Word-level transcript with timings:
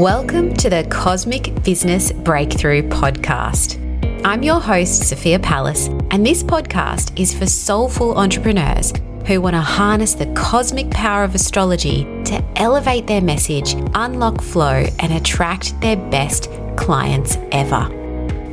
Welcome 0.00 0.54
to 0.54 0.70
the 0.70 0.86
Cosmic 0.90 1.62
Business 1.62 2.10
Breakthrough 2.10 2.88
Podcast. 2.88 3.76
I'm 4.24 4.42
your 4.42 4.58
host, 4.58 5.06
Sophia 5.06 5.38
Palace, 5.38 5.88
and 6.10 6.24
this 6.24 6.42
podcast 6.42 7.20
is 7.20 7.38
for 7.38 7.44
soulful 7.44 8.16
entrepreneurs 8.16 8.94
who 9.26 9.42
want 9.42 9.56
to 9.56 9.60
harness 9.60 10.14
the 10.14 10.32
cosmic 10.32 10.90
power 10.90 11.22
of 11.22 11.34
astrology 11.34 12.04
to 12.24 12.42
elevate 12.56 13.06
their 13.06 13.20
message, 13.20 13.74
unlock 13.94 14.40
flow, 14.40 14.86
and 15.00 15.12
attract 15.12 15.78
their 15.82 15.96
best 15.96 16.48
clients 16.78 17.36
ever. 17.52 17.86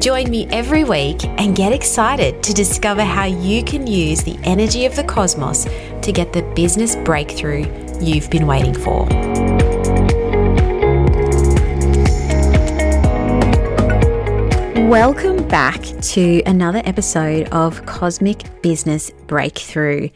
Join 0.02 0.30
me 0.30 0.48
every 0.48 0.84
week 0.84 1.24
and 1.24 1.56
get 1.56 1.72
excited 1.72 2.44
to 2.44 2.54
discover 2.54 3.06
how 3.06 3.24
you 3.24 3.64
can 3.64 3.88
use 3.88 4.22
the 4.22 4.38
energy 4.44 4.86
of 4.86 4.98
the 4.98 5.04
cosmos 5.06 5.64
to 6.02 6.12
get 6.12 6.34
the 6.34 6.42
business 6.58 6.98
breakthrough 6.98 7.66
you've 8.02 8.30
been 8.30 8.48
waiting 8.48 8.74
for. 8.74 9.08
Welcome 14.88 15.46
back 15.50 15.82
to 15.82 16.42
another 16.46 16.82
episode 16.86 17.50
of 17.50 17.86
Cosmic 17.86 18.62
Business 18.62 19.12
Breakthrough. 19.28 20.08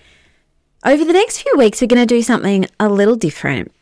Over 0.86 1.04
the 1.04 1.12
next 1.12 1.42
few 1.42 1.54
weeks, 1.58 1.82
we're 1.82 1.88
going 1.88 2.02
to 2.02 2.06
do 2.06 2.22
something 2.22 2.66
a 2.80 2.88
little 2.88 3.18
different. 3.18 3.74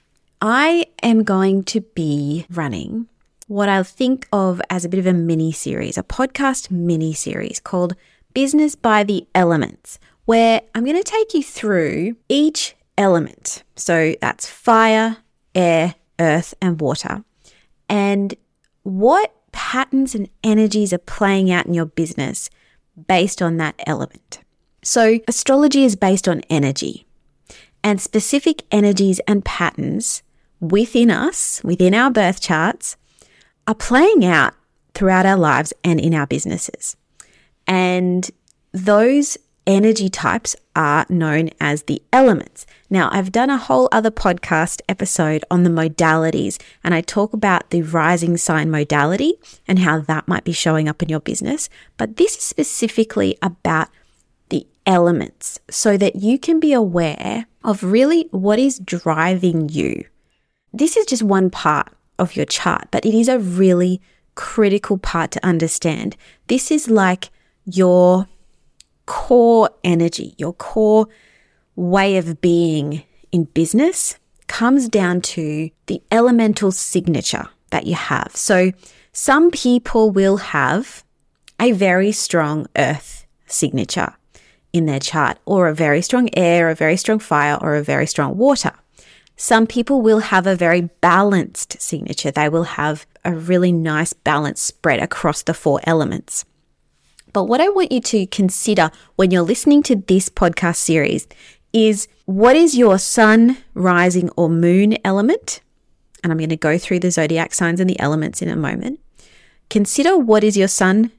I 0.41 0.87
am 1.03 1.23
going 1.23 1.63
to 1.65 1.81
be 1.81 2.47
running 2.49 3.07
what 3.45 3.69
I'll 3.69 3.83
think 3.83 4.27
of 4.33 4.63
as 4.71 4.83
a 4.83 4.89
bit 4.89 4.99
of 4.99 5.05
a 5.05 5.13
mini 5.13 5.51
series, 5.51 5.95
a 5.95 6.01
podcast 6.01 6.71
mini 6.71 7.13
series 7.13 7.59
called 7.59 7.95
Business 8.33 8.73
by 8.73 9.03
the 9.03 9.27
Elements, 9.35 9.99
where 10.25 10.63
I'm 10.73 10.85
going 10.85 10.97
to 10.97 11.03
take 11.03 11.35
you 11.35 11.43
through 11.43 12.15
each 12.29 12.75
element. 12.97 13.61
So 13.75 14.15
that's 14.21 14.49
fire, 14.49 15.17
air, 15.53 15.93
earth, 16.19 16.55
and 16.59 16.81
water. 16.81 17.23
And 17.87 18.33
what 18.81 19.35
patterns 19.51 20.15
and 20.15 20.29
energies 20.43 20.93
are 20.93 20.97
playing 20.99 21.51
out 21.51 21.65
in 21.65 21.73
your 21.73 21.85
business 21.85 22.49
based 23.07 23.41
on 23.41 23.57
that 23.57 23.75
element. 23.85 24.39
So, 24.83 25.19
astrology 25.27 25.83
is 25.83 25.95
based 25.95 26.27
on 26.27 26.41
energy, 26.49 27.05
and 27.83 27.99
specific 27.99 28.63
energies 28.71 29.19
and 29.27 29.43
patterns 29.43 30.23
within 30.59 31.11
us, 31.11 31.61
within 31.63 31.93
our 31.93 32.11
birth 32.11 32.41
charts, 32.41 32.95
are 33.67 33.75
playing 33.75 34.25
out 34.25 34.53
throughout 34.93 35.25
our 35.25 35.37
lives 35.37 35.73
and 35.83 35.99
in 35.99 36.13
our 36.13 36.27
businesses. 36.27 36.95
And 37.67 38.29
those 38.71 39.37
energy 39.67 40.09
types 40.09 40.55
are 40.79 41.05
known 41.09 41.49
as 41.59 41.83
the 41.83 42.01
elements. 42.13 42.65
Now, 42.89 43.09
I've 43.11 43.33
done 43.33 43.49
a 43.49 43.57
whole 43.57 43.89
other 43.91 44.09
podcast 44.09 44.79
episode 44.87 45.43
on 45.51 45.63
the 45.63 45.69
modalities, 45.69 46.57
and 46.85 46.95
I 46.95 47.01
talk 47.01 47.33
about 47.33 47.69
the 47.69 47.81
rising 47.81 48.37
sign 48.37 48.71
modality 48.71 49.33
and 49.67 49.79
how 49.79 49.99
that 49.99 50.29
might 50.29 50.45
be 50.45 50.53
showing 50.53 50.87
up 50.87 51.03
in 51.03 51.09
your 51.09 51.19
business. 51.19 51.69
But 51.97 52.15
this 52.15 52.37
is 52.37 52.43
specifically 52.43 53.37
about 53.41 53.89
the 54.47 54.65
elements 54.85 55.59
so 55.69 55.97
that 55.97 56.15
you 56.15 56.39
can 56.39 56.61
be 56.61 56.71
aware 56.71 57.47
of 57.61 57.83
really 57.83 58.29
what 58.31 58.57
is 58.57 58.79
driving 58.79 59.67
you. 59.67 60.05
This 60.71 60.95
is 60.95 61.05
just 61.05 61.23
one 61.23 61.49
part 61.49 61.89
of 62.17 62.37
your 62.37 62.45
chart, 62.45 62.87
but 62.89 63.05
it 63.05 63.13
is 63.13 63.27
a 63.27 63.37
really 63.37 63.99
critical 64.35 64.97
part 64.97 65.31
to 65.31 65.45
understand. 65.45 66.15
This 66.47 66.71
is 66.71 66.89
like 66.89 67.31
your 67.65 68.29
core 69.09 69.71
energy, 69.83 70.35
your 70.37 70.53
core 70.53 71.07
way 71.75 72.17
of 72.17 72.39
being 72.41 73.03
in 73.31 73.45
business 73.45 74.19
comes 74.45 74.87
down 74.87 75.19
to 75.19 75.71
the 75.87 75.99
elemental 76.11 76.71
signature 76.71 77.49
that 77.71 77.87
you 77.87 77.95
have. 77.95 78.35
So 78.35 78.71
some 79.11 79.49
people 79.49 80.11
will 80.11 80.37
have 80.37 81.03
a 81.59 81.71
very 81.71 82.11
strong 82.11 82.67
earth 82.77 83.25
signature 83.47 84.13
in 84.71 84.85
their 84.85 84.99
chart, 84.99 85.39
or 85.45 85.67
a 85.67 85.73
very 85.73 86.03
strong 86.03 86.29
air, 86.37 86.69
a 86.69 86.75
very 86.75 86.95
strong 86.95 87.17
fire, 87.17 87.57
or 87.59 87.75
a 87.75 87.83
very 87.83 88.05
strong 88.05 88.37
water. 88.37 88.73
Some 89.35 89.65
people 89.65 90.03
will 90.03 90.19
have 90.19 90.45
a 90.45 90.55
very 90.55 90.81
balanced 91.01 91.81
signature. 91.81 92.29
They 92.29 92.49
will 92.49 92.77
have 92.77 93.07
a 93.25 93.33
really 93.33 93.71
nice 93.71 94.13
balance 94.13 94.61
spread 94.61 94.99
across 94.99 95.41
the 95.41 95.55
four 95.55 95.79
elements. 95.85 96.45
But 97.33 97.45
what 97.45 97.61
I 97.61 97.69
want 97.69 97.91
you 97.91 98.01
to 98.01 98.25
consider 98.27 98.91
when 99.15 99.31
you're 99.31 99.41
listening 99.41 99.83
to 99.83 99.95
this 99.95 100.29
podcast 100.29 100.77
series 100.77 101.27
is 101.73 102.07
what 102.25 102.55
is 102.55 102.77
your 102.77 102.97
sun, 102.97 103.57
rising, 103.73 104.29
or 104.35 104.49
moon 104.49 104.97
element? 105.05 105.61
And 106.23 106.31
I'm 106.31 106.37
going 106.37 106.49
to 106.49 106.57
go 106.57 106.77
through 106.77 106.99
the 106.99 107.11
zodiac 107.11 107.53
signs 107.53 107.79
and 107.79 107.89
the 107.89 107.99
elements 107.99 108.41
in 108.41 108.49
a 108.49 108.55
moment. 108.55 108.99
Consider 109.69 110.17
what 110.17 110.43
is 110.43 110.57
your 110.57 110.67
sun, 110.67 111.11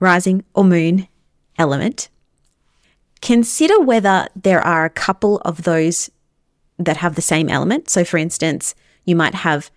rising, 0.00 0.44
or 0.54 0.64
moon 0.64 1.08
element. 1.58 2.08
Consider 3.20 3.80
whether 3.80 4.26
there 4.34 4.60
are 4.60 4.84
a 4.84 4.90
couple 4.90 5.38
of 5.38 5.62
those 5.62 6.10
that 6.78 6.96
have 6.98 7.14
the 7.14 7.22
same 7.22 7.48
element. 7.48 7.88
So, 7.88 8.04
for 8.04 8.16
instance, 8.16 8.74
you 9.04 9.14
might 9.14 9.34
have 9.36 9.70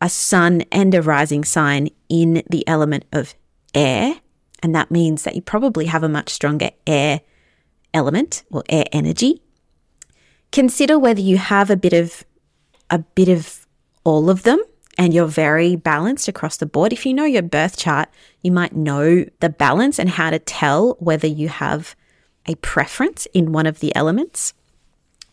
a 0.00 0.08
sun 0.08 0.62
and 0.70 0.94
a 0.94 1.02
rising 1.02 1.44
sign 1.44 1.90
in 2.08 2.42
the 2.48 2.66
element 2.68 3.04
of 3.12 3.34
air 3.74 4.20
and 4.62 4.74
that 4.74 4.90
means 4.90 5.22
that 5.22 5.34
you 5.34 5.42
probably 5.42 5.86
have 5.86 6.02
a 6.02 6.08
much 6.08 6.30
stronger 6.30 6.70
air 6.86 7.20
element 7.94 8.44
or 8.50 8.62
air 8.68 8.84
energy. 8.92 9.42
Consider 10.52 10.98
whether 10.98 11.20
you 11.20 11.38
have 11.38 11.70
a 11.70 11.76
bit 11.76 11.92
of 11.92 12.24
a 12.90 12.98
bit 12.98 13.28
of 13.28 13.66
all 14.04 14.28
of 14.28 14.42
them 14.42 14.62
and 14.98 15.14
you're 15.14 15.26
very 15.26 15.76
balanced 15.76 16.28
across 16.28 16.56
the 16.56 16.66
board. 16.66 16.92
If 16.92 17.06
you 17.06 17.14
know 17.14 17.24
your 17.24 17.42
birth 17.42 17.76
chart, 17.76 18.08
you 18.42 18.50
might 18.50 18.74
know 18.74 19.24
the 19.38 19.48
balance 19.48 19.98
and 19.98 20.10
how 20.10 20.30
to 20.30 20.38
tell 20.38 20.96
whether 20.98 21.26
you 21.26 21.48
have 21.48 21.94
a 22.46 22.56
preference 22.56 23.26
in 23.32 23.52
one 23.52 23.66
of 23.66 23.80
the 23.80 23.94
elements 23.94 24.52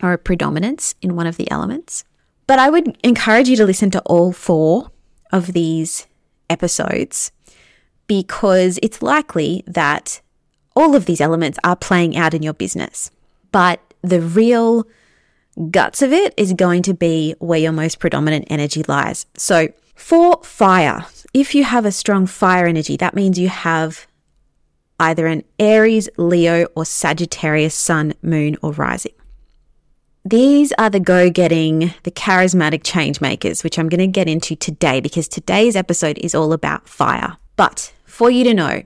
or 0.01 0.13
a 0.13 0.17
predominance 0.17 0.93
in 1.01 1.15
one 1.15 1.25
of 1.25 1.37
the 1.37 1.49
elements. 1.49 2.03
But 2.45 2.59
I 2.59 2.69
would 2.69 2.97
encourage 3.03 3.49
you 3.49 3.55
to 3.57 3.65
listen 3.65 3.91
to 3.91 4.01
all 4.01 4.31
four 4.31 4.91
of 5.31 5.53
these 5.53 6.07
episodes 6.49 7.31
because 8.07 8.79
it's 8.81 9.01
likely 9.01 9.63
that 9.67 10.21
all 10.75 10.95
of 10.95 11.05
these 11.05 11.21
elements 11.21 11.59
are 11.63 11.75
playing 11.75 12.15
out 12.15 12.33
in 12.33 12.43
your 12.43 12.53
business. 12.53 13.11
But 13.51 13.81
the 14.01 14.21
real 14.21 14.87
guts 15.71 16.01
of 16.01 16.13
it 16.13 16.33
is 16.37 16.53
going 16.53 16.83
to 16.83 16.93
be 16.93 17.35
where 17.39 17.59
your 17.59 17.71
most 17.71 17.99
predominant 17.99 18.45
energy 18.49 18.83
lies. 18.87 19.25
So, 19.35 19.69
for 19.95 20.39
fire, 20.43 21.05
if 21.33 21.55
you 21.55 21.63
have 21.63 21.85
a 21.85 21.91
strong 21.91 22.27
fire 22.27 22.67
energy, 22.67 22.97
that 22.97 23.15
means 23.15 23.39
you 23.39 23.49
have 23.49 24.05
either 24.99 25.25
an 25.25 25.43
Aries, 25.59 26.07
Leo, 26.17 26.65
or 26.75 26.85
Sagittarius 26.85 27.73
sun, 27.73 28.13
moon, 28.21 28.57
or 28.61 28.71
rising. 28.73 29.13
These 30.23 30.73
are 30.77 30.89
the 30.89 30.99
go 30.99 31.29
getting, 31.29 31.93
the 32.03 32.11
charismatic 32.11 32.81
change 32.83 33.21
makers, 33.21 33.63
which 33.63 33.79
I'm 33.79 33.89
going 33.89 33.99
to 33.99 34.07
get 34.07 34.27
into 34.27 34.55
today 34.55 34.99
because 34.99 35.27
today's 35.27 35.75
episode 35.75 36.17
is 36.19 36.35
all 36.35 36.53
about 36.53 36.89
fire. 36.89 37.37
But 37.55 37.93
for 38.17 38.31
you 38.31 38.43
to 38.43 38.51
know, 38.51 38.81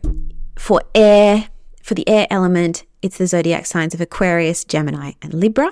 for 0.58 0.81
air, 0.94 1.47
for 1.81 1.94
the 1.94 2.06
air 2.06 2.28
element, 2.30 2.84
it's 3.02 3.18
the 3.18 3.25
zodiac 3.25 3.66
signs 3.66 3.94
of 3.94 4.02
Aquarius, 4.02 4.66
Gemini, 4.66 5.14
and 5.22 5.34
Libra. 5.34 5.72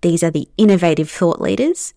These 0.00 0.22
are 0.22 0.30
the 0.30 0.48
innovative 0.56 1.10
thought 1.10 1.38
leaders. 1.38 1.92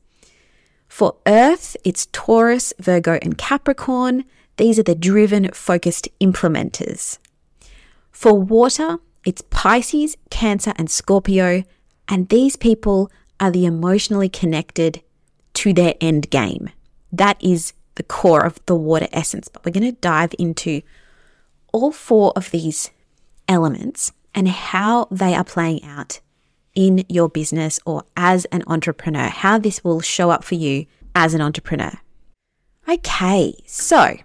For 0.90 1.16
earth, 1.26 1.78
it's 1.86 2.08
Taurus, 2.08 2.74
Virgo, 2.78 3.20
and 3.22 3.38
Capricorn. 3.38 4.26
These 4.58 4.80
are 4.80 4.84
the 4.84 4.96
driven, 4.96 5.50
focused 5.54 6.10
implementers. 6.20 7.20
For 8.12 8.34
water, 8.34 8.98
it's 9.26 9.44
Pisces, 9.50 10.18
Cancer, 10.30 10.74
and 10.76 10.92
Scorpio. 10.92 11.64
And 12.10 12.28
these 12.28 12.58
people 12.58 13.10
are 13.40 13.50
the 13.50 13.66
emotionally 13.66 14.28
connected 14.28 15.02
to 15.54 15.72
their 15.72 15.94
end 16.02 16.30
game. 16.30 16.70
That 17.14 17.42
is 17.42 17.72
the 17.98 18.04
core 18.04 18.46
of 18.46 18.60
the 18.66 18.76
water 18.76 19.08
essence. 19.12 19.50
But 19.50 19.66
we're 19.66 19.74
going 19.74 19.94
to 19.94 20.00
dive 20.00 20.34
into 20.40 20.82
all 21.74 21.92
four 21.92 22.32
of 22.36 22.52
these 22.52 22.92
elements 23.48 24.14
and 24.34 24.48
how 24.48 25.08
they 25.12 25.34
are 25.34 25.44
playing 25.44 25.84
out 25.84 26.22
in 26.74 27.04
your 27.10 27.28
business 27.28 27.80
or 27.86 28.04
as 28.16 28.46
an 28.46 28.64
entrepreneur, 28.68 29.28
how 29.28 29.58
this 29.58 29.84
will 29.84 30.00
show 30.00 30.30
up 30.30 30.44
for 30.44 30.56
you 30.56 30.86
as 31.16 31.34
an 31.34 31.42
entrepreneur. 31.42 31.94
Okay, 32.88 33.56
so 33.66 34.18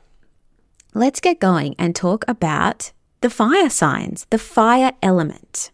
let's 0.95 1.21
get 1.21 1.41
going 1.41 1.75
and 1.79 1.97
talk 1.97 2.25
about 2.29 2.93
the 3.23 3.31
fire 3.31 3.71
signs, 3.71 4.27
the 4.31 4.39
fire 4.39 4.93
element. 5.03 5.71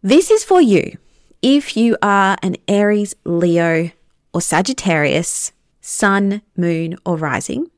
This 0.00 0.30
is 0.30 0.44
for 0.44 0.60
you 0.60 0.98
if 1.42 1.76
you 1.76 1.96
are 2.00 2.36
an 2.42 2.56
Aries, 2.68 3.14
Leo, 3.24 3.90
or 4.32 4.40
Sagittarius 4.40 5.52
sun, 5.86 6.42
moon, 6.56 6.96
or 7.06 7.16
rising. 7.16 7.70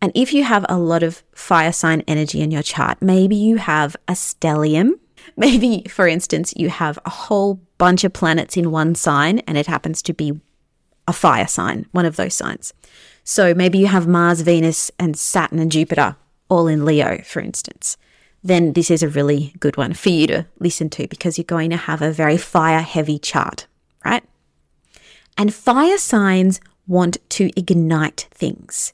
And 0.00 0.12
if 0.14 0.32
you 0.32 0.44
have 0.44 0.64
a 0.68 0.78
lot 0.78 1.02
of 1.02 1.24
fire 1.34 1.72
sign 1.72 2.02
energy 2.06 2.40
in 2.40 2.52
your 2.52 2.62
chart, 2.62 3.02
maybe 3.02 3.34
you 3.34 3.56
have 3.56 3.96
a 4.06 4.12
stellium. 4.12 4.92
Maybe, 5.36 5.84
for 5.88 6.08
instance, 6.08 6.54
you 6.56 6.70
have 6.70 6.98
a 7.04 7.10
whole 7.10 7.60
bunch 7.76 8.04
of 8.04 8.12
planets 8.14 8.56
in 8.56 8.70
one 8.70 8.94
sign 8.94 9.40
and 9.40 9.58
it 9.58 9.66
happens 9.66 10.00
to 10.02 10.14
be 10.14 10.40
a 11.06 11.12
fire 11.12 11.46
sign, 11.46 11.86
one 11.92 12.06
of 12.06 12.16
those 12.16 12.34
signs. 12.34 12.72
So 13.22 13.54
maybe 13.54 13.78
you 13.78 13.86
have 13.86 14.08
Mars, 14.08 14.40
Venus, 14.40 14.90
and 14.98 15.16
Saturn 15.16 15.58
and 15.58 15.70
Jupiter 15.70 16.16
all 16.48 16.66
in 16.66 16.84
Leo, 16.86 17.22
for 17.22 17.40
instance. 17.40 17.98
Then 18.42 18.72
this 18.72 18.90
is 18.90 19.02
a 19.02 19.08
really 19.08 19.54
good 19.60 19.76
one 19.76 19.92
for 19.92 20.08
you 20.08 20.26
to 20.28 20.46
listen 20.58 20.88
to 20.90 21.06
because 21.06 21.36
you're 21.36 21.44
going 21.44 21.70
to 21.70 21.76
have 21.76 22.00
a 22.00 22.12
very 22.12 22.38
fire 22.38 22.80
heavy 22.80 23.18
chart, 23.18 23.66
right? 24.04 24.24
And 25.36 25.54
fire 25.54 25.98
signs 25.98 26.60
want 26.90 27.16
to 27.30 27.50
ignite 27.56 28.26
things. 28.32 28.92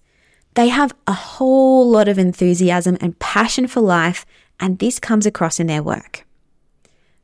They 0.54 0.69
have 0.69 0.94
a 1.06 1.12
whole 1.12 1.88
lot 1.88 2.08
of 2.08 2.19
enthusiasm 2.19 2.98
and 3.00 3.19
passion 3.19 3.66
for 3.66 3.81
life, 3.81 4.26
and 4.60 4.78
this 4.78 5.00
comes 5.00 5.25
across 5.25 5.58
in 5.58 5.66
their 5.66 5.82
work. 5.82 6.26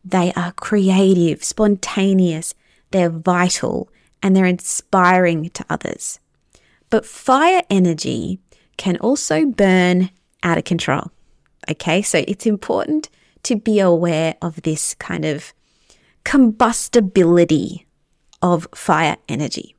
They 0.05 0.33
are 0.33 0.53
creative, 0.53 1.45
spontaneous, 1.45 2.55
they're 2.91 3.11
vital, 3.11 3.91
and 4.23 4.35
they're 4.35 4.47
inspiring 4.47 5.51
to 5.51 5.65
others. 5.69 6.19
But 6.91 7.07
fire 7.07 7.63
energy 7.69 8.41
can 8.77 8.97
also 8.97 9.45
burn 9.47 10.11
out 10.43 10.59
of 10.59 10.65
control. 10.65 11.11
Okay, 11.71 12.03
so 12.03 12.25
it's 12.27 12.47
important 12.47 13.11
to 13.45 13.57
be 13.57 13.79
aware 13.79 14.37
of 14.41 14.63
this 14.63 14.95
kind 14.95 15.25
of 15.25 15.53
combustibility 16.25 17.87
of 18.41 18.67
fire 18.75 19.17
energy. 19.29 19.77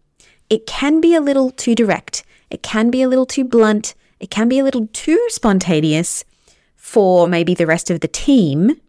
It 0.54 0.68
can 0.68 1.02
be 1.02 1.16
a 1.16 1.20
little 1.20 1.50
too 1.50 1.74
direct, 1.74 2.24
it 2.52 2.62
can 2.62 2.92
be 2.92 3.02
a 3.02 3.10
little 3.10 3.26
too 3.26 3.44
blunt, 3.44 3.96
it 4.20 4.30
can 4.30 4.48
be 4.48 4.60
a 4.60 4.64
little 4.64 4.86
too 4.94 5.20
spontaneous 5.30 6.24
for 6.76 7.28
maybe 7.28 7.56
the 7.56 7.66
rest 7.66 7.90
of 7.90 8.02
the 8.02 8.08
team. 8.08 8.80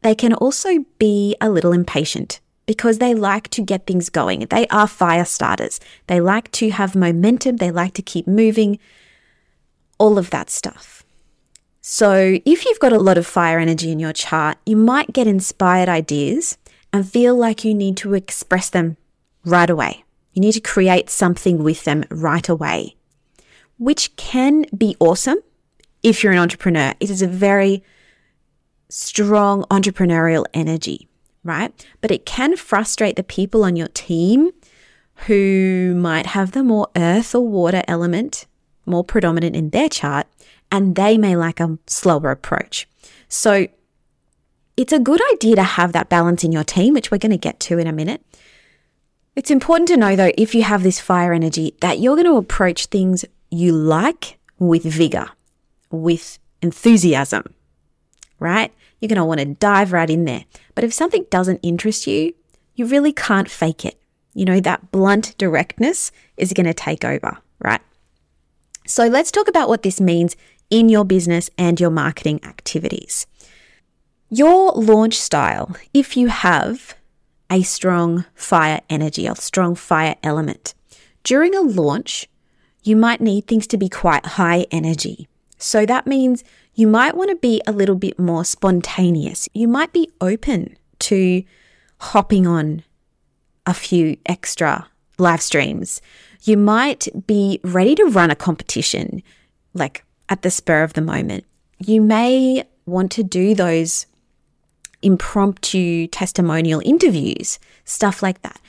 They 0.00 0.14
can 0.14 0.32
also 0.32 0.86
be 0.98 1.36
a 1.38 1.50
little 1.50 1.74
impatient 1.74 2.40
because 2.64 2.96
they 2.96 3.12
like 3.12 3.48
to 3.48 3.60
get 3.60 3.86
things 3.86 4.08
going. 4.08 4.46
They 4.48 4.66
are 4.68 4.86
fire 4.86 5.26
starters. 5.26 5.80
They 6.06 6.18
like 6.18 6.50
to 6.52 6.70
have 6.70 6.96
momentum, 6.96 7.58
they 7.58 7.70
like 7.70 7.92
to 7.92 8.02
keep 8.02 8.26
moving, 8.26 8.78
all 9.98 10.16
of 10.16 10.30
that 10.30 10.48
stuff. 10.48 11.04
So, 11.82 12.38
if 12.46 12.64
you've 12.64 12.80
got 12.80 12.94
a 12.94 12.98
lot 12.98 13.18
of 13.18 13.26
fire 13.26 13.58
energy 13.58 13.92
in 13.92 14.00
your 14.00 14.14
chart, 14.14 14.56
you 14.64 14.76
might 14.78 15.12
get 15.12 15.26
inspired 15.26 15.90
ideas 15.90 16.56
and 16.90 17.06
feel 17.06 17.36
like 17.36 17.66
you 17.66 17.74
need 17.74 17.98
to 17.98 18.14
express 18.14 18.70
them 18.70 18.96
right 19.44 19.68
away. 19.68 20.04
You 20.32 20.40
need 20.40 20.52
to 20.52 20.60
create 20.60 21.10
something 21.10 21.62
with 21.62 21.84
them 21.84 22.04
right 22.10 22.48
away, 22.48 22.96
which 23.78 24.16
can 24.16 24.64
be 24.76 24.96
awesome 24.98 25.38
if 26.02 26.22
you're 26.22 26.32
an 26.32 26.38
entrepreneur. 26.38 26.94
It 27.00 27.10
is 27.10 27.22
a 27.22 27.26
very 27.26 27.82
strong 28.88 29.64
entrepreneurial 29.64 30.44
energy 30.52 31.08
right? 31.44 31.72
But 32.00 32.10
it 32.10 32.26
can 32.26 32.56
frustrate 32.56 33.16
the 33.16 33.22
people 33.22 33.64
on 33.64 33.76
your 33.76 33.88
team 33.88 34.50
who 35.26 35.94
might 35.96 36.26
have 36.26 36.52
the 36.52 36.64
more 36.64 36.88
earth 36.96 37.34
or 37.34 37.46
water 37.46 37.82
element 37.88 38.46
more 38.84 39.04
predominant 39.04 39.54
in 39.54 39.70
their 39.70 39.88
chart, 39.88 40.26
and 40.72 40.96
they 40.96 41.16
may 41.16 41.36
like 41.36 41.60
a 41.60 41.78
slower 41.86 42.32
approach. 42.32 42.88
So 43.28 43.68
it's 44.76 44.92
a 44.92 44.98
good 44.98 45.20
idea 45.32 45.54
to 45.54 45.62
have 45.62 45.92
that 45.92 46.08
balance 46.08 46.42
in 46.42 46.50
your 46.50 46.64
team, 46.64 46.94
which 46.94 47.10
we're 47.10 47.18
going 47.18 47.30
to 47.30 47.38
get 47.38 47.60
to 47.60 47.78
in 47.78 47.86
a 47.86 47.92
minute. 47.92 48.24
It's 49.34 49.50
important 49.50 49.88
to 49.88 49.96
know, 49.96 50.14
though, 50.14 50.32
if 50.36 50.54
you 50.54 50.62
have 50.62 50.82
this 50.82 51.00
fire 51.00 51.32
energy, 51.32 51.74
that 51.80 51.98
you're 51.98 52.16
going 52.16 52.26
to 52.26 52.36
approach 52.36 52.86
things 52.86 53.24
you 53.50 53.72
like 53.72 54.38
with 54.58 54.84
vigor, 54.84 55.30
with 55.90 56.38
enthusiasm, 56.60 57.54
right? 58.38 58.72
You're 59.00 59.08
going 59.08 59.16
to 59.16 59.24
want 59.24 59.40
to 59.40 59.46
dive 59.46 59.92
right 59.92 60.10
in 60.10 60.26
there. 60.26 60.44
But 60.74 60.84
if 60.84 60.92
something 60.92 61.26
doesn't 61.30 61.60
interest 61.62 62.06
you, 62.06 62.34
you 62.74 62.86
really 62.86 63.12
can't 63.12 63.50
fake 63.50 63.84
it. 63.84 63.98
You 64.34 64.44
know, 64.44 64.60
that 64.60 64.90
blunt 64.90 65.36
directness 65.38 66.12
is 66.36 66.52
going 66.52 66.66
to 66.66 66.74
take 66.74 67.04
over, 67.04 67.38
right? 67.58 67.80
So 68.86 69.06
let's 69.06 69.30
talk 69.30 69.48
about 69.48 69.68
what 69.68 69.82
this 69.82 70.00
means 70.00 70.36
in 70.70 70.88
your 70.88 71.04
business 71.04 71.50
and 71.56 71.80
your 71.80 71.90
marketing 71.90 72.42
activities. 72.44 73.26
Your 74.30 74.72
launch 74.72 75.18
style, 75.18 75.76
if 75.92 76.16
you 76.16 76.28
have 76.28 76.94
a 77.52 77.62
strong 77.62 78.24
fire 78.34 78.80
energy, 78.88 79.26
a 79.26 79.36
strong 79.36 79.74
fire 79.74 80.16
element, 80.22 80.74
during 81.22 81.54
a 81.54 81.60
launch, 81.60 82.26
you 82.82 82.96
might 82.96 83.20
need 83.20 83.46
things 83.46 83.66
to 83.68 83.76
be 83.76 83.88
quite 83.88 84.24
high 84.24 84.66
energy. 84.70 85.28
So 85.58 85.86
that 85.86 86.06
means 86.06 86.42
you 86.74 86.88
might 86.88 87.16
want 87.16 87.30
to 87.30 87.36
be 87.36 87.60
a 87.66 87.72
little 87.72 87.94
bit 87.94 88.18
more 88.18 88.44
spontaneous. 88.44 89.48
You 89.52 89.68
might 89.68 89.92
be 89.92 90.10
open 90.20 90.76
to 91.00 91.44
hopping 92.00 92.46
on 92.46 92.82
a 93.66 93.74
few 93.74 94.16
extra 94.26 94.88
live 95.18 95.42
streams. 95.42 96.00
You 96.42 96.56
might 96.56 97.06
be 97.26 97.60
ready 97.62 97.94
to 97.96 98.04
run 98.06 98.30
a 98.30 98.34
competition, 98.34 99.22
like 99.74 100.04
at 100.28 100.42
the 100.42 100.50
spur 100.50 100.82
of 100.82 100.94
the 100.94 101.02
moment. 101.02 101.44
You 101.78 102.00
may 102.00 102.64
want 102.86 103.12
to 103.12 103.22
do 103.22 103.54
those 103.54 104.06
impromptu 105.02 106.06
testimonial 106.06 106.80
interviews, 106.84 107.58
stuff 107.84 108.22
like 108.22 108.42
that. 108.42 108.60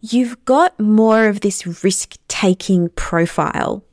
You've 0.00 0.44
got 0.44 0.78
more 0.78 1.26
of 1.28 1.40
this 1.40 1.82
risk 1.82 2.16
taking 2.28 2.90
profile 2.90 3.84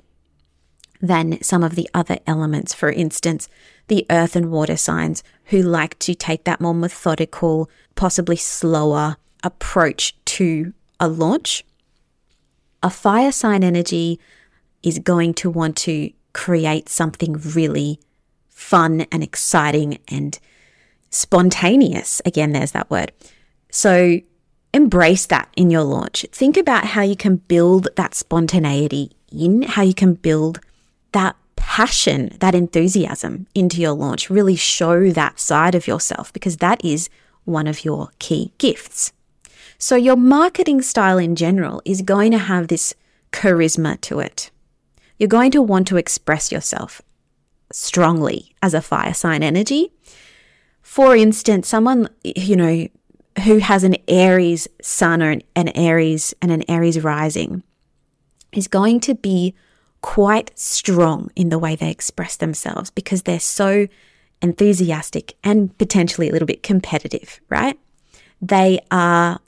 than 1.01 1.42
some 1.42 1.63
of 1.63 1.75
the 1.75 1.89
other 1.94 2.18
elements. 2.28 2.74
For 2.74 2.92
instance, 2.92 3.50
the 3.88 4.06
earth 4.10 4.36
and 4.36 4.51
water 4.51 4.78
signs 4.78 5.24
who 5.45 5.62
like 5.62 5.98
to 6.00 6.13
take 6.13 6.44
that 6.44 6.62
more 6.62 6.74
methodical, 6.74 7.69
possibly 7.95 8.36
slower 8.36 9.18
approach 9.44 10.16
to 10.25 10.74
a 11.00 11.07
launch. 11.07 11.66
A 12.83 12.89
fire 12.89 13.31
sign 13.31 13.63
energy 13.63 14.19
is 14.83 15.00
going 15.00 15.33
to 15.36 15.50
want 15.50 15.75
to 15.78 16.12
create 16.33 16.89
something 16.89 17.33
really 17.33 18.00
fun 18.50 19.01
and 19.12 19.24
exciting 19.24 19.98
and 20.07 20.39
spontaneous. 21.12 22.22
Again, 22.25 22.52
there's 22.52 22.72
that 22.72 22.90
word. 22.90 23.12
So 23.69 24.19
embrace 24.74 25.25
that 25.28 25.50
in 25.56 25.69
your 25.69 25.84
launch. 25.84 26.25
Think 26.31 26.58
about 26.58 26.86
how 26.86 27.02
you 27.02 27.16
can 27.16 27.38
build 27.38 27.90
that 27.96 28.16
spontaneity 28.16 29.12
in, 29.31 29.63
how 29.63 29.84
you 29.84 29.94
can 29.94 30.16
build 30.16 30.60
that 31.12 31.36
passion, 31.56 32.36
that 32.40 32.56
enthusiasm 32.56 33.48
into 33.54 33.81
your 33.81 33.94
launch. 33.94 34.30
Really 34.30 34.56
show 34.56 35.12
that 35.12 35.40
side 35.40 35.75
of 35.75 35.88
yourself 35.88 36.34
because 36.34 36.58
that 36.58 36.84
is 36.84 37.10
one 37.46 37.68
of 37.68 37.86
your 37.86 38.10
key 38.19 38.52
gifts. 38.57 39.12
So, 39.78 39.95
your 39.95 40.16
marketing 40.16 40.81
style 40.81 41.18
in 41.18 41.35
general 41.35 41.81
is 41.85 42.04
going 42.04 42.31
to 42.31 42.38
have 42.38 42.68
this 42.68 42.94
charisma 43.31 44.00
to 44.02 44.19
it. 44.19 44.52
You're 45.18 45.28
going 45.28 45.52
to 45.52 45.62
want 45.62 45.88
to 45.88 45.97
express 45.97 46.52
yourself 46.52 47.02
strongly 47.71 48.54
as 48.62 48.74
a 48.74 48.81
fire 48.81 49.14
sign 49.14 49.44
energy. 49.44 49.92
For 50.81 51.16
instance, 51.16 51.68
someone, 51.68 52.09
you 52.23 52.56
know, 52.56 52.88
who 53.45 53.59
has 53.59 53.83
an 53.83 53.95
Aries 54.07 54.68
sun 54.81 55.23
or 55.23 55.31
an 55.56 55.69
Aries 55.69 56.33
and 56.42 56.52
an 56.52 56.69
Aries 56.69 57.02
rising 57.02 57.64
is 58.52 58.68
going 58.68 59.00
to 59.02 59.16
be 59.16 59.56
quite 60.02 60.57
strong 60.57 61.30
in 61.35 61.50
the 61.50 61.59
way 61.59 61.76
they 61.76 61.90
express 61.90 62.35
themselves 62.35 62.90
because 62.90 63.23
they're 63.23 63.40
so 63.40 63.88
enthusiastic 64.42 65.35
and 65.44 65.78
potentially 65.78 66.28
a 66.28 66.31
little 66.31 66.47
bit 66.47 66.64
competitive, 66.64 67.40
right? 67.50 67.80
They 68.42 68.80
are 68.90 69.40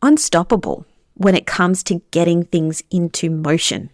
unstoppable 0.00 0.86
when 1.14 1.34
it 1.34 1.46
comes 1.46 1.82
to 1.84 2.00
getting 2.10 2.44
things 2.44 2.82
into 2.90 3.30
motion 3.30 3.90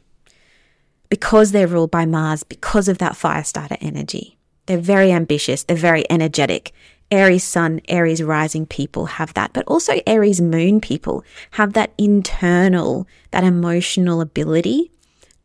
because 1.10 1.52
they're 1.52 1.66
ruled 1.66 1.90
by 1.90 2.06
Mars, 2.06 2.42
because 2.44 2.88
of 2.88 2.98
that 2.98 3.16
fire 3.16 3.42
starter 3.42 3.76
energy. 3.80 4.38
They're 4.68 4.76
very 4.76 5.10
ambitious, 5.10 5.62
they're 5.62 5.76
very 5.78 6.04
energetic. 6.10 6.72
Aries 7.10 7.42
sun, 7.42 7.80
Aries 7.88 8.22
rising 8.22 8.66
people 8.66 9.06
have 9.06 9.32
that, 9.32 9.54
but 9.54 9.64
also 9.66 9.94
Aries 10.06 10.42
moon 10.42 10.78
people 10.78 11.24
have 11.52 11.72
that 11.72 11.94
internal, 11.96 13.08
that 13.30 13.44
emotional 13.44 14.20
ability 14.20 14.92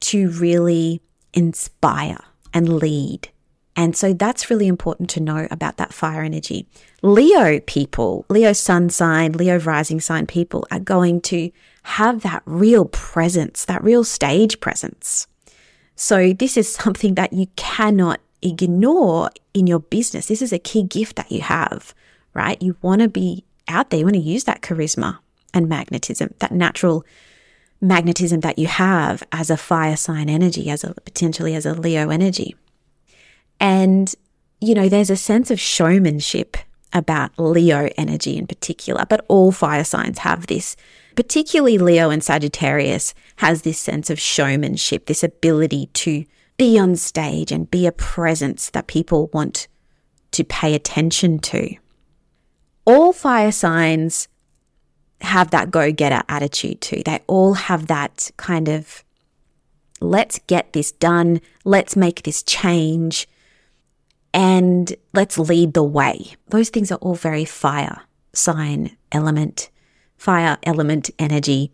to 0.02 0.30
really 0.32 1.02
inspire 1.34 2.20
and 2.54 2.68
lead. 2.80 3.30
And 3.78 3.96
so 3.96 4.12
that's 4.12 4.50
really 4.50 4.68
important 4.68 5.10
to 5.12 5.22
know 5.22 5.48
about 5.50 5.78
that 5.78 5.94
fire 5.94 6.22
energy. 6.22 6.68
Leo 7.02 7.62
people, 7.62 8.26
Leo 8.28 8.52
sun 8.52 8.90
sign, 8.90 9.32
Leo 9.32 9.58
rising 9.58 10.02
sign 10.02 10.28
people 10.28 10.68
are 10.70 10.82
going 10.82 11.22
to 11.22 11.50
have 11.84 12.24
that 12.24 12.44
real 12.46 12.84
presence, 12.84 13.64
that 13.66 13.82
real 13.82 14.04
stage 14.04 14.60
presence. 14.60 15.28
So 15.96 16.34
this 16.34 16.58
is 16.58 16.74
something 16.74 17.16
that 17.16 17.32
you 17.32 17.48
cannot 17.56 18.20
ignore 18.44 19.30
in 19.54 19.68
your 19.68 19.80
business. 19.80 20.28
This 20.28 20.42
is 20.42 20.54
a 20.54 20.60
key 20.60 20.84
gift 20.84 21.16
that 21.16 21.32
you 21.32 21.42
have, 21.42 21.94
right? 22.34 22.62
You 22.62 22.78
want 22.82 23.02
to 23.02 23.10
be 23.10 23.44
out 23.68 23.90
there, 23.90 24.00
you 24.00 24.06
want 24.06 24.16
to 24.16 24.22
use 24.22 24.44
that 24.44 24.62
charisma 24.62 25.20
and 25.54 25.70
magnetism, 25.70 26.34
that 26.40 26.52
natural 26.52 27.06
magnetism 27.80 28.42
that 28.42 28.60
you 28.60 28.68
have 28.68 29.24
as 29.32 29.50
a 29.50 29.58
fire 29.58 29.96
sign 29.96 30.30
energy, 30.30 30.70
as 30.70 30.84
a 30.84 30.94
potentially 30.94 31.56
as 31.56 31.66
a 31.66 31.74
Leo 31.74 32.10
energy. 32.10 32.56
And, 33.60 34.14
you 34.60 34.74
know, 34.74 34.90
there's 34.90 35.10
a 35.10 35.16
sense 35.16 35.52
of 35.52 35.60
showmanship 35.60 36.58
about 36.92 37.32
Leo 37.38 37.90
energy 37.98 38.38
in 38.38 38.48
particular, 38.48 39.06
but 39.08 39.26
all 39.28 39.52
fire 39.52 39.84
signs 39.84 40.20
have 40.20 40.48
this 40.48 40.76
particularly 41.16 41.78
Leo 41.78 42.10
and 42.10 42.24
Sagittarius 42.24 43.14
has 43.38 43.62
this 43.62 43.80
sense 43.80 44.10
of 44.10 44.20
showmanship, 44.20 45.06
this 45.06 45.24
ability 45.24 45.88
to 45.94 46.26
be 46.58 46.78
on 46.78 46.96
stage 46.96 47.52
and 47.52 47.70
be 47.70 47.88
a 47.88 47.92
presence 47.92 48.70
that 48.72 48.88
people 48.88 49.30
want 49.34 49.68
to 50.32 50.44
pay 50.44 50.74
attention 50.74 51.40
to. 51.40 51.76
All 52.86 53.14
fire 53.14 53.52
signs 53.52 54.28
have 55.22 55.52
that 55.52 55.72
go 55.72 55.92
getter 55.92 56.22
attitude 56.28 56.82
too. 56.82 57.02
They 57.06 57.22
all 57.28 57.54
have 57.54 57.88
that 57.88 58.32
kind 58.38 58.68
of 58.68 59.04
let's 60.02 60.40
get 60.48 60.74
this 60.74 60.92
done, 60.92 61.40
let's 61.64 61.96
make 61.96 62.24
this 62.24 62.44
change, 62.44 63.28
and 64.34 64.94
let's 65.14 65.40
lead 65.40 65.74
the 65.74 65.84
way. 65.84 66.36
Those 66.50 66.70
things 66.70 66.92
are 66.92 66.98
all 66.98 67.16
very 67.16 67.46
fire 67.46 68.02
sign 68.34 68.98
element, 69.12 69.70
fire 70.18 70.58
element 70.64 71.10
energy. 71.18 71.72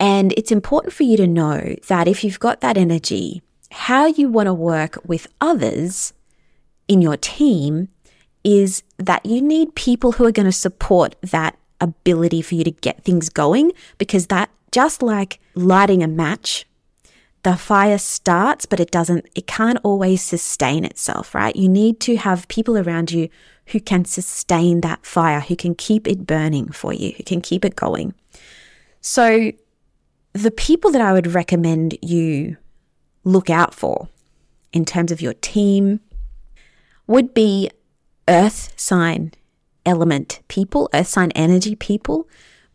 And 0.00 0.32
it's 0.36 0.52
important 0.52 0.94
for 0.94 1.02
you 1.02 1.16
to 1.16 1.26
know 1.26 1.74
that 1.88 2.08
if 2.08 2.24
you've 2.24 2.40
got 2.40 2.60
that 2.60 2.76
energy, 2.76 3.42
how 3.70 4.06
you 4.06 4.28
want 4.28 4.46
to 4.46 4.54
work 4.54 4.98
with 5.04 5.26
others 5.40 6.12
in 6.86 7.02
your 7.02 7.16
team 7.16 7.88
is 8.44 8.82
that 8.96 9.24
you 9.26 9.42
need 9.42 9.74
people 9.74 10.12
who 10.12 10.24
are 10.24 10.32
going 10.32 10.46
to 10.46 10.52
support 10.52 11.16
that 11.22 11.58
ability 11.80 12.42
for 12.42 12.54
you 12.54 12.64
to 12.64 12.70
get 12.70 13.04
things 13.04 13.28
going 13.28 13.72
because 13.98 14.28
that 14.28 14.50
just 14.72 15.02
like 15.02 15.38
lighting 15.54 16.02
a 16.02 16.08
match 16.08 16.66
the 17.44 17.56
fire 17.56 17.98
starts 17.98 18.66
but 18.66 18.80
it 18.80 18.90
doesn't 18.90 19.26
it 19.34 19.46
can't 19.46 19.78
always 19.84 20.22
sustain 20.22 20.84
itself 20.84 21.34
right? 21.34 21.54
You 21.54 21.68
need 21.68 22.00
to 22.00 22.16
have 22.16 22.48
people 22.48 22.76
around 22.76 23.12
you 23.12 23.28
who 23.66 23.80
can 23.80 24.04
sustain 24.04 24.80
that 24.80 25.06
fire 25.06 25.40
who 25.40 25.54
can 25.54 25.74
keep 25.74 26.08
it 26.08 26.26
burning 26.26 26.70
for 26.72 26.92
you 26.92 27.12
who 27.12 27.22
can 27.22 27.40
keep 27.40 27.64
it 27.64 27.76
going. 27.76 28.14
So 29.00 29.52
the 30.32 30.50
people 30.50 30.90
that 30.90 31.00
i 31.00 31.12
would 31.12 31.26
recommend 31.28 31.96
you 32.02 32.56
look 33.28 33.50
out 33.50 33.74
for 33.74 34.08
in 34.72 34.84
terms 34.84 35.12
of 35.12 35.20
your 35.20 35.34
team 35.34 36.00
would 37.06 37.34
be 37.34 37.70
earth 38.28 38.72
sign 38.76 39.32
element 39.86 40.40
people, 40.48 40.88
earth 40.92 41.06
sign 41.06 41.30
energy 41.32 41.74
people, 41.74 42.28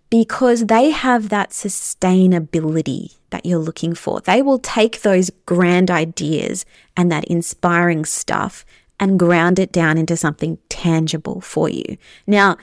because 0.10 0.65
they 0.67 0.91
have 0.91 1.29
that 1.29 1.50
sustainability 1.50 3.15
that 3.29 3.45
you're 3.45 3.60
looking 3.60 3.95
for. 3.95 4.22
They 4.22 4.41
will 4.41 4.60
take 4.60 5.01
those 5.01 5.31
grand 5.45 5.89
ideas 5.89 6.65
and 6.95 7.12
that 7.12 7.25
inspiring 7.25 8.05
stuff 8.05 8.65
and 9.00 9.19
ground 9.19 9.60
it 9.60 9.72
down 9.72 9.98
into 9.98 10.15
something 10.15 10.57
tangible 10.69 11.41
for 11.41 11.67
you. 11.67 11.98
Now, 12.27 12.57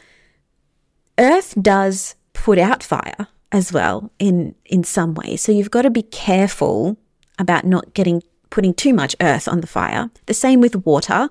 Earth 1.18 1.54
does 1.60 2.14
put 2.32 2.58
out 2.58 2.82
fire 2.82 3.28
as 3.52 3.72
well 3.72 4.10
in 4.18 4.54
in 4.64 4.84
some 4.84 5.14
ways. 5.14 5.42
So 5.42 5.52
you've 5.52 5.70
got 5.70 5.82
to 5.82 5.90
be 5.90 6.02
careful 6.02 6.96
about 7.40 7.64
not 7.64 7.92
getting 7.94 8.22
putting 8.50 8.74
too 8.74 8.94
much 8.94 9.16
earth 9.20 9.48
on 9.48 9.60
the 9.60 9.66
fire. 9.66 10.10
The 10.26 10.34
same 10.34 10.60
with 10.60 10.86
water 10.86 11.28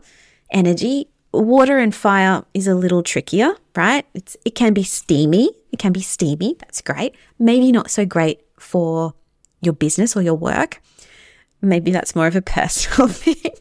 energy 0.51 1.07
water 1.31 1.77
and 1.77 1.93
fire 1.93 2.43
is 2.53 2.67
a 2.67 2.75
little 2.75 3.03
trickier, 3.03 3.55
right? 3.75 4.05
It's, 4.13 4.35
it 4.45 4.55
can 4.55 4.73
be 4.73 4.83
steamy. 4.83 5.51
It 5.71 5.79
can 5.79 5.93
be 5.93 6.01
steamy. 6.01 6.55
That's 6.59 6.81
great. 6.81 7.15
Maybe 7.37 7.71
not 7.71 7.91
so 7.91 8.05
great 8.05 8.41
for 8.57 9.13
your 9.61 9.73
business 9.73 10.15
or 10.15 10.21
your 10.21 10.35
work. 10.35 10.81
Maybe 11.61 11.91
that's 11.91 12.15
more 12.15 12.27
of 12.27 12.35
a 12.35 12.41
personal 12.57 13.07
thing. 13.07 13.53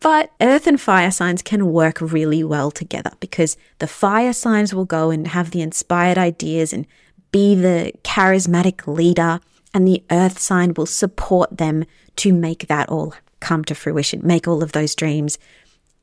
But 0.00 0.30
earth 0.40 0.66
and 0.66 0.80
fire 0.80 1.10
signs 1.10 1.42
can 1.42 1.72
work 1.72 2.00
really 2.00 2.44
well 2.44 2.70
together 2.70 3.12
because 3.18 3.56
the 3.78 3.86
fire 3.86 4.32
signs 4.32 4.74
will 4.74 4.84
go 4.84 5.10
and 5.10 5.28
have 5.28 5.50
the 5.50 5.62
inspired 5.62 6.18
ideas 6.18 6.72
and 6.72 6.86
be 7.32 7.54
the 7.54 7.92
charismatic 8.04 8.86
leader, 8.86 9.40
and 9.76 9.86
the 9.86 10.02
earth 10.10 10.38
sign 10.38 10.72
will 10.72 10.86
support 10.86 11.58
them 11.58 11.84
to 12.16 12.32
make 12.32 12.66
that 12.66 12.88
all 12.88 13.14
come 13.40 13.62
to 13.62 13.74
fruition, 13.74 14.22
make 14.24 14.48
all 14.48 14.62
of 14.62 14.72
those 14.72 14.94
dreams 14.94 15.36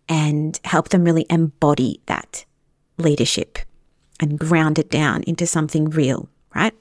and 0.08 0.60
help 0.64 0.90
them 0.90 1.04
really 1.04 1.26
embody 1.28 2.00
that 2.06 2.46
leadership 3.00 3.58
and 4.20 4.38
ground 4.38 4.78
it 4.78 4.92
down 4.92 5.24
into 5.24 5.48
something 5.48 5.90
real, 5.90 6.30
right? 6.54 6.76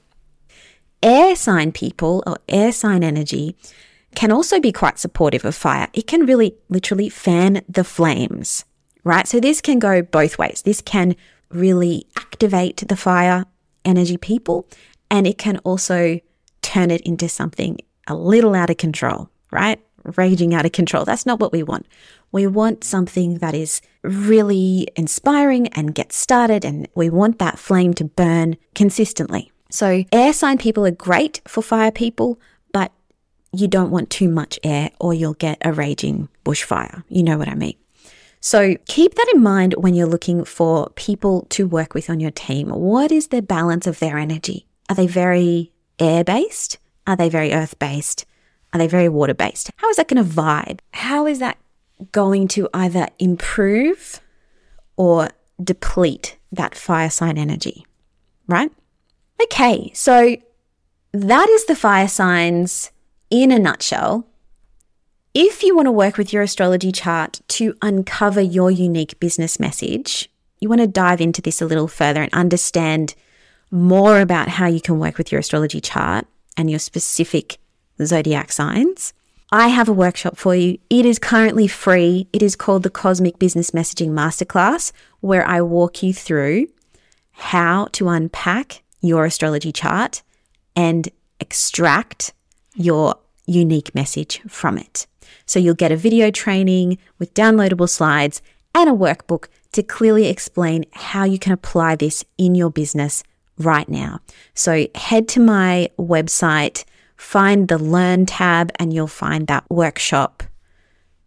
Air 1.01 1.35
sign 1.35 1.71
people 1.71 2.21
or 2.27 2.37
air 2.47 2.71
sign 2.71 3.03
energy 3.03 3.55
can 4.13 4.31
also 4.31 4.59
be 4.59 4.71
quite 4.71 4.99
supportive 4.99 5.45
of 5.45 5.55
fire. 5.55 5.87
It 5.93 6.05
can 6.05 6.27
really 6.27 6.53
literally 6.69 7.09
fan 7.09 7.63
the 7.67 7.83
flames, 7.83 8.65
right? 9.03 9.27
So 9.27 9.39
this 9.39 9.61
can 9.61 9.79
go 9.79 10.03
both 10.03 10.37
ways. 10.37 10.61
This 10.61 10.79
can 10.79 11.15
really 11.49 12.05
activate 12.15 12.87
the 12.87 12.95
fire 12.95 13.45
energy 13.83 14.17
people 14.17 14.67
and 15.09 15.25
it 15.25 15.39
can 15.39 15.57
also 15.63 16.19
turn 16.73 16.89
it 16.91 17.01
into 17.01 17.29
something 17.29 17.77
a 18.07 18.15
little 18.15 18.55
out 18.55 18.69
of 18.69 18.77
control, 18.77 19.29
right? 19.51 19.79
Raging 20.17 20.53
out 20.53 20.65
of 20.65 20.71
control. 20.71 21.05
That's 21.05 21.25
not 21.25 21.39
what 21.39 21.53
we 21.53 21.63
want. 21.63 21.85
We 22.31 22.47
want 22.47 22.83
something 22.83 23.37
that 23.37 23.53
is 23.53 23.81
really 24.01 24.87
inspiring 24.95 25.67
and 25.69 25.93
get 25.93 26.11
started, 26.11 26.65
and 26.65 26.87
we 26.95 27.09
want 27.09 27.39
that 27.39 27.59
flame 27.59 27.93
to 27.95 28.03
burn 28.03 28.57
consistently. 28.73 29.51
So, 29.69 30.03
air 30.11 30.33
sign 30.33 30.57
people 30.57 30.85
are 30.85 30.91
great 30.91 31.41
for 31.47 31.61
fire 31.61 31.91
people, 31.91 32.39
but 32.71 32.91
you 33.51 33.67
don't 33.67 33.91
want 33.91 34.09
too 34.09 34.29
much 34.29 34.59
air 34.63 34.89
or 34.99 35.13
you'll 35.13 35.35
get 35.35 35.59
a 35.61 35.71
raging 35.71 36.27
bushfire. 36.43 37.03
You 37.07 37.23
know 37.23 37.37
what 37.37 37.47
I 37.47 37.55
mean. 37.55 37.75
So, 38.39 38.75
keep 38.87 39.15
that 39.15 39.31
in 39.33 39.41
mind 39.41 39.75
when 39.77 39.93
you're 39.93 40.07
looking 40.07 40.43
for 40.43 40.89
people 40.95 41.47
to 41.49 41.67
work 41.67 41.93
with 41.93 42.09
on 42.09 42.19
your 42.19 42.31
team. 42.31 42.69
What 42.69 43.11
is 43.11 43.27
the 43.27 43.41
balance 43.41 43.87
of 43.87 43.99
their 43.99 44.17
energy? 44.17 44.65
Are 44.89 44.95
they 44.95 45.07
very 45.07 45.72
air 45.99 46.23
based? 46.23 46.77
Are 47.05 47.15
they 47.15 47.29
very 47.29 47.53
earth 47.53 47.77
based? 47.79 48.25
Are 48.71 48.79
they 48.79 48.87
very 48.87 49.09
water 49.09 49.33
based? 49.33 49.71
How 49.77 49.89
is 49.89 49.97
that 49.97 50.07
going 50.07 50.23
to 50.23 50.29
vibe? 50.29 50.79
How 50.91 51.27
is 51.27 51.39
that 51.39 51.57
going 52.11 52.47
to 52.49 52.67
either 52.73 53.07
improve 53.19 54.19
or 54.97 55.29
deplete 55.63 56.37
that 56.51 56.75
fire 56.75 57.09
sign 57.09 57.37
energy, 57.37 57.85
right? 58.47 58.71
Okay, 59.41 59.91
so 59.93 60.35
that 61.11 61.49
is 61.49 61.65
the 61.65 61.75
fire 61.75 62.07
signs 62.07 62.91
in 63.29 63.51
a 63.51 63.59
nutshell. 63.59 64.27
If 65.33 65.63
you 65.63 65.75
want 65.75 65.87
to 65.87 65.91
work 65.91 66.17
with 66.17 66.31
your 66.31 66.43
astrology 66.43 66.91
chart 66.91 67.41
to 67.49 67.75
uncover 67.81 68.41
your 68.41 68.69
unique 68.69 69.19
business 69.19 69.59
message, 69.59 70.29
you 70.59 70.69
want 70.69 70.81
to 70.81 70.87
dive 70.87 71.21
into 71.21 71.41
this 71.41 71.61
a 71.61 71.65
little 71.65 71.87
further 71.87 72.21
and 72.21 72.33
understand 72.33 73.15
more 73.73 74.21
about 74.21 74.49
how 74.49 74.67
you 74.67 74.79
can 74.79 74.99
work 74.99 75.17
with 75.17 75.31
your 75.31 75.39
astrology 75.39 75.81
chart 75.81 76.27
and 76.55 76.69
your 76.69 76.77
specific 76.77 77.57
zodiac 77.99 78.51
signs, 78.51 79.13
I 79.51 79.69
have 79.69 79.89
a 79.89 79.93
workshop 79.93 80.37
for 80.37 80.53
you. 80.53 80.77
It 80.91 81.07
is 81.07 81.17
currently 81.17 81.67
free. 81.67 82.27
It 82.31 82.43
is 82.43 82.55
called 82.55 82.83
the 82.83 82.91
Cosmic 82.91 83.39
Business 83.39 83.71
Messaging 83.71 84.09
Masterclass, 84.09 84.91
where 85.21 85.43
I 85.47 85.61
walk 85.61 86.03
you 86.03 86.13
through 86.13 86.67
how 87.31 87.87
to 87.93 88.09
unpack 88.09 88.83
your 89.01 89.25
astrology 89.25 89.71
chart 89.71 90.21
and 90.75 91.09
extract 91.39 92.31
your 92.75 93.15
unique 93.47 93.93
message 93.95 94.39
from 94.47 94.77
it. 94.77 95.07
So 95.47 95.57
you'll 95.57 95.73
get 95.73 95.91
a 95.91 95.97
video 95.97 96.29
training 96.29 96.99
with 97.17 97.33
downloadable 97.33 97.89
slides 97.89 98.39
and 98.75 98.87
a 98.87 98.93
workbook 98.93 99.47
to 99.71 99.81
clearly 99.81 100.27
explain 100.27 100.85
how 100.91 101.23
you 101.23 101.39
can 101.39 101.53
apply 101.53 101.95
this 101.95 102.23
in 102.37 102.53
your 102.53 102.69
business 102.69 103.23
right 103.57 103.87
now. 103.87 104.19
So 104.53 104.87
head 104.95 105.27
to 105.29 105.39
my 105.39 105.89
website 105.97 106.83
find 107.15 107.67
the 107.67 107.77
Learn 107.77 108.25
tab 108.25 108.71
and 108.77 108.93
you'll 108.93 109.07
find 109.07 109.47
that 109.47 109.63
workshop 109.69 110.43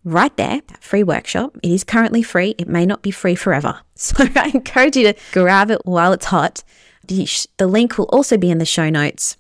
right 0.04 0.34
there, 0.36 0.60
that 0.68 0.84
free 0.84 1.02
workshop. 1.02 1.56
It 1.62 1.70
is 1.70 1.84
currently 1.84 2.22
free. 2.22 2.54
It 2.58 2.68
may 2.68 2.86
not 2.86 3.02
be 3.02 3.10
free 3.10 3.34
forever. 3.34 3.80
So 3.98 4.26
I 4.36 4.50
encourage 4.52 4.94
you 4.94 5.10
to 5.10 5.18
grab 5.32 5.70
it 5.70 5.80
while 5.86 6.12
it's 6.12 6.26
hot. 6.26 6.62
The, 7.08 7.26
the 7.56 7.66
link 7.66 7.96
will 7.96 8.04
also 8.12 8.36
be 8.36 8.50
in 8.50 8.58
the 8.58 8.66
show 8.66 8.90
notes 8.90 9.38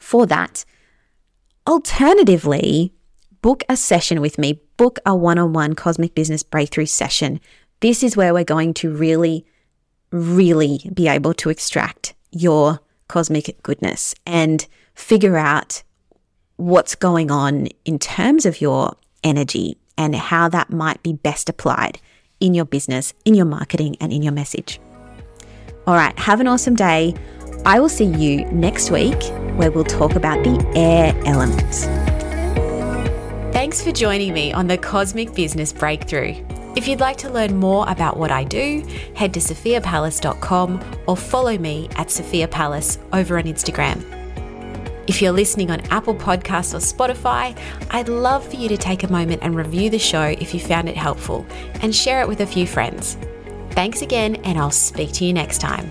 for 0.00 0.26
that. 0.26 0.64
Alternatively, 1.64 2.92
book 3.40 3.62
a 3.68 3.76
session 3.76 4.20
with 4.20 4.36
me, 4.36 4.60
book 4.78 4.98
a 5.06 5.14
one 5.14 5.38
on 5.38 5.52
one 5.52 5.74
cosmic 5.74 6.16
business 6.16 6.42
breakthrough 6.42 6.86
session. 6.86 7.38
This 7.78 8.02
is 8.02 8.16
where 8.16 8.34
we're 8.34 8.42
going 8.42 8.74
to 8.74 8.92
really, 8.92 9.46
really 10.10 10.90
be 10.92 11.08
able 11.08 11.34
to 11.34 11.50
extract 11.50 12.14
your 12.30 12.80
cosmic 13.08 13.56
goodness 13.62 14.14
and 14.26 14.66
figure 14.94 15.36
out 15.36 15.82
what's 16.56 16.94
going 16.94 17.30
on 17.30 17.68
in 17.84 17.98
terms 17.98 18.44
of 18.44 18.60
your 18.60 18.94
energy 19.24 19.76
and 19.96 20.14
how 20.14 20.48
that 20.48 20.70
might 20.70 21.02
be 21.02 21.12
best 21.12 21.48
applied 21.48 21.98
in 22.40 22.54
your 22.54 22.64
business, 22.64 23.14
in 23.24 23.34
your 23.34 23.46
marketing, 23.46 23.96
and 24.00 24.12
in 24.12 24.22
your 24.22 24.32
message. 24.32 24.80
All 25.86 25.94
right, 25.94 26.16
have 26.18 26.40
an 26.40 26.46
awesome 26.46 26.74
day. 26.74 27.14
I 27.64 27.80
will 27.80 27.88
see 27.88 28.04
you 28.04 28.44
next 28.46 28.90
week 28.90 29.20
where 29.56 29.70
we'll 29.70 29.84
talk 29.84 30.14
about 30.14 30.44
the 30.44 30.64
air 30.76 31.14
element. 31.24 31.74
Thanks 33.52 33.82
for 33.82 33.90
joining 33.90 34.32
me 34.32 34.52
on 34.52 34.68
the 34.68 34.78
Cosmic 34.78 35.34
Business 35.34 35.72
Breakthrough. 35.72 36.34
If 36.78 36.86
you'd 36.86 37.00
like 37.00 37.16
to 37.16 37.28
learn 37.28 37.56
more 37.56 37.84
about 37.88 38.16
what 38.16 38.30
I 38.30 38.44
do, 38.44 38.86
head 39.16 39.34
to 39.34 39.40
sophiapalace.com 39.40 41.02
or 41.08 41.16
follow 41.16 41.58
me 41.58 41.88
at 41.96 42.08
Sophia 42.08 42.46
Palace 42.46 43.00
over 43.12 43.36
on 43.36 43.46
Instagram. 43.46 44.00
If 45.08 45.20
you're 45.20 45.32
listening 45.32 45.72
on 45.72 45.80
Apple 45.90 46.14
Podcasts 46.14 46.74
or 46.74 46.78
Spotify, 46.78 47.58
I'd 47.90 48.08
love 48.08 48.46
for 48.48 48.54
you 48.54 48.68
to 48.68 48.76
take 48.76 49.02
a 49.02 49.10
moment 49.10 49.42
and 49.42 49.56
review 49.56 49.90
the 49.90 49.98
show 49.98 50.22
if 50.22 50.54
you 50.54 50.60
found 50.60 50.88
it 50.88 50.96
helpful 50.96 51.44
and 51.82 51.92
share 51.92 52.20
it 52.20 52.28
with 52.28 52.42
a 52.42 52.46
few 52.46 52.64
friends. 52.64 53.18
Thanks 53.70 54.02
again, 54.02 54.36
and 54.44 54.56
I'll 54.56 54.70
speak 54.70 55.10
to 55.14 55.24
you 55.24 55.32
next 55.32 55.58
time. 55.58 55.90